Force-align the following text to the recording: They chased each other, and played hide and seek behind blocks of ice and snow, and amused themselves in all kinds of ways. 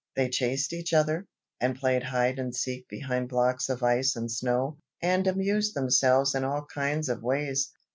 They 0.15 0.29
chased 0.29 0.73
each 0.73 0.93
other, 0.93 1.27
and 1.59 1.77
played 1.79 2.01
hide 2.01 2.39
and 2.39 2.55
seek 2.55 2.87
behind 2.89 3.29
blocks 3.29 3.69
of 3.69 3.83
ice 3.83 4.15
and 4.15 4.31
snow, 4.31 4.79
and 4.99 5.27
amused 5.27 5.75
themselves 5.75 6.33
in 6.33 6.43
all 6.43 6.65
kinds 6.65 7.07
of 7.07 7.21
ways. 7.21 7.71